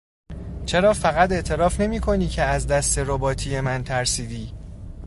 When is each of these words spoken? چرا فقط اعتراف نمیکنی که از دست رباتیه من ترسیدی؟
چرا 0.65 0.93
فقط 0.93 1.31
اعتراف 1.31 1.81
نمیکنی 1.81 2.27
که 2.27 2.41
از 2.41 2.67
دست 2.67 2.97
رباتیه 2.99 3.61
من 3.61 3.83
ترسیدی؟ 3.83 4.53